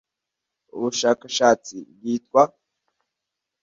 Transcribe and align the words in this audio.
ubushakashatsi 0.75 1.75
bwitwa 1.97 2.41